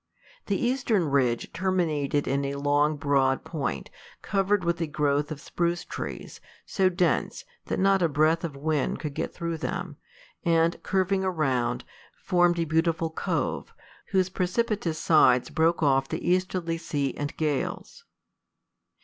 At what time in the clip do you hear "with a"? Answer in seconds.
4.63-4.87